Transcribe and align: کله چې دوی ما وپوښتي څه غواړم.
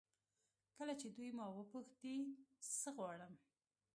کله 0.77 0.93
چې 1.01 1.07
دوی 1.15 1.29
ما 1.37 1.45
وپوښتي 1.51 2.15
څه 2.79 2.89
غواړم. 2.97 3.33